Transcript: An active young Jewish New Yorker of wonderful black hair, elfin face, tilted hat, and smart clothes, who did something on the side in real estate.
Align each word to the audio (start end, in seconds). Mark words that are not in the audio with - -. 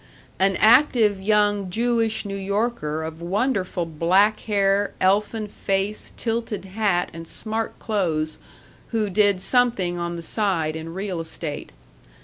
An 0.39 0.55
active 0.55 1.21
young 1.21 1.69
Jewish 1.69 2.25
New 2.25 2.35
Yorker 2.35 3.03
of 3.03 3.21
wonderful 3.21 3.85
black 3.85 4.39
hair, 4.39 4.95
elfin 4.99 5.47
face, 5.47 6.11
tilted 6.17 6.65
hat, 6.65 7.11
and 7.13 7.27
smart 7.27 7.77
clothes, 7.77 8.39
who 8.87 9.11
did 9.11 9.39
something 9.39 9.99
on 9.99 10.13
the 10.13 10.23
side 10.23 10.75
in 10.75 10.95
real 10.95 11.19
estate. 11.19 11.71